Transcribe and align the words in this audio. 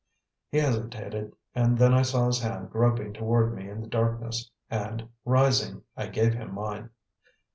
He 0.49 0.57
hesitated, 0.57 1.35
and 1.53 1.77
then 1.77 1.93
I 1.93 2.01
saw 2.01 2.25
his 2.25 2.39
hand 2.41 2.71
groping 2.71 3.13
toward 3.13 3.53
me 3.53 3.69
in 3.69 3.81
the 3.81 3.87
darkness, 3.87 4.49
and, 4.67 5.07
rising, 5.25 5.83
I 5.95 6.07
gave 6.07 6.33
him 6.33 6.55
mine. 6.55 6.89